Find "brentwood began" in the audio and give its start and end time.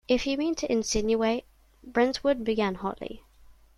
1.93-2.73